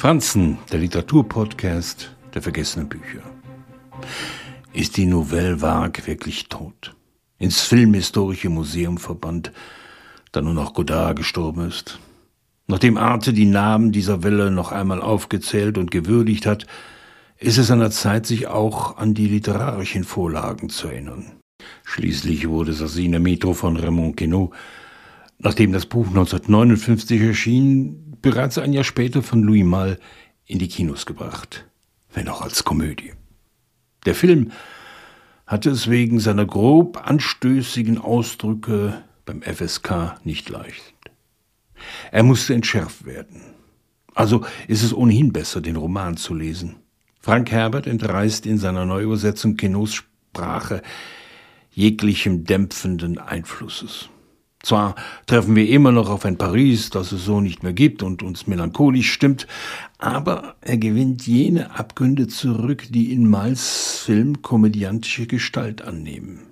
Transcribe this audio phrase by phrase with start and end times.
[0.00, 3.20] Franzen, der Literaturpodcast der vergessenen Bücher.
[4.72, 6.96] Ist die Nouvelle Vague wirklich tot?
[7.36, 9.52] Ins Filmhistorische Museum verbannt,
[10.32, 11.98] da nur noch Godard gestorben ist?
[12.66, 16.66] Nachdem Arte die Namen dieser Welle noch einmal aufgezählt und gewürdigt hat,
[17.36, 21.32] ist es an der Zeit, sich auch an die literarischen Vorlagen zu erinnern.
[21.84, 24.50] Schließlich wurde Sassine Metro von Raymond Queneau,
[25.38, 29.98] nachdem das Buch 1959 erschien, bereits ein Jahr später von Louis Malle
[30.46, 31.66] in die Kinos gebracht,
[32.12, 33.12] wenn auch als Komödie.
[34.06, 34.52] Der Film
[35.46, 40.94] hatte es wegen seiner grob anstößigen Ausdrücke beim FSK nicht leicht.
[42.12, 43.42] Er musste entschärft werden.
[44.14, 46.76] Also ist es ohnehin besser, den Roman zu lesen.
[47.20, 50.82] Frank Herbert entreißt in seiner Neuübersetzung Kenos Sprache
[51.70, 54.08] jeglichem dämpfenden Einflusses.
[54.62, 54.94] Zwar
[55.26, 58.46] treffen wir immer noch auf ein Paris, das es so nicht mehr gibt und uns
[58.46, 59.46] melancholisch stimmt,
[59.98, 66.42] aber er gewinnt jene Abgründe zurück, die in Mals Film komödiantische Gestalt annehmen.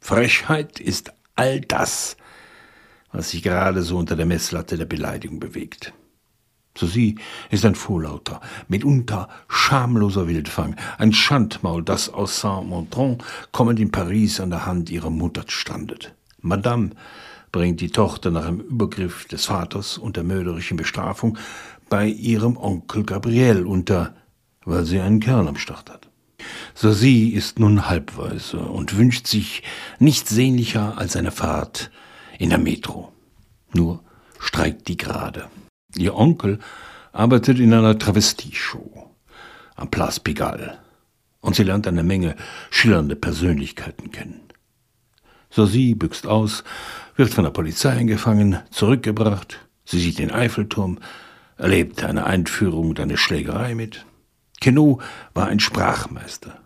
[0.00, 2.16] Frechheit ist all das,
[3.12, 5.92] was sich gerade so unter der Messlatte der Beleidigung bewegt.
[6.76, 7.16] So sie
[7.50, 13.18] ist ein vorlauter, mitunter schamloser Wildfang, ein Schandmaul, das aus Saint-Montron
[13.50, 16.14] kommend in Paris an der Hand ihrer Mutter strandet.
[16.40, 16.90] Madame
[17.52, 21.38] bringt die Tochter nach dem Übergriff des Vaters und der mörderischen Bestrafung
[21.88, 24.14] bei ihrem Onkel Gabriel unter,
[24.64, 26.08] weil sie einen Kerl am Start hat.
[26.74, 29.62] Sasie ist nun halbweise und wünscht sich
[29.98, 31.90] nichts sehnlicher als eine Fahrt
[32.38, 33.12] in der Metro.
[33.72, 34.00] Nur
[34.38, 35.48] streikt die gerade.
[35.96, 36.58] Ihr Onkel
[37.12, 39.10] arbeitet in einer Travestieshow
[39.74, 40.78] am Place Pigalle
[41.40, 42.36] und sie lernt eine Menge
[42.70, 44.47] schillernde Persönlichkeiten kennen.
[45.50, 46.64] Sasie büxt aus,
[47.16, 49.58] wird von der Polizei eingefangen, zurückgebracht.
[49.84, 50.98] Sie sieht den Eiffelturm,
[51.56, 54.04] erlebt eine Einführung und eine Schlägerei mit.
[54.60, 55.00] Queneau
[55.34, 56.58] war ein Sprachmeister.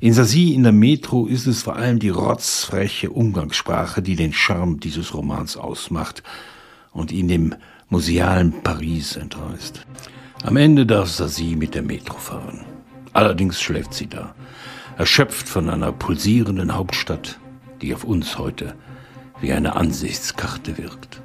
[0.00, 4.80] In Sasie in der Metro ist es vor allem die rotzfreche Umgangssprache, die den Charme
[4.80, 6.22] dieses Romans ausmacht
[6.92, 7.54] und ihn dem
[7.88, 9.86] musealen Paris entreißt.
[10.44, 12.64] Am Ende darf Sasie mit der Metro fahren.
[13.12, 14.34] Allerdings schläft sie da,
[14.96, 17.38] erschöpft von einer pulsierenden Hauptstadt,
[17.82, 18.74] die auf uns heute
[19.40, 21.21] wie eine Ansichtskarte wirkt.